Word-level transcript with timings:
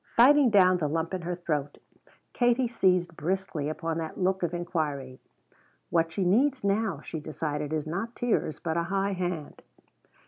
Fighting 0.15 0.49
down 0.49 0.77
the 0.79 0.87
lump 0.87 1.13
in 1.13 1.21
her 1.21 1.35
throat 1.35 1.77
Katie 2.33 2.67
seized 2.67 3.15
briskly 3.15 3.69
upon 3.69 3.99
that 3.99 4.19
look 4.19 4.41
of 4.41 4.51
inquiry. 4.51 5.19
"What 5.91 6.11
she 6.11 6.25
needs 6.25 6.63
now," 6.63 7.01
she 7.01 7.19
decided, 7.19 7.71
"is 7.71 7.85
not 7.85 8.15
tears, 8.15 8.57
but 8.59 8.77
a 8.77 8.83
high 8.89 9.13
hand." 9.13 9.61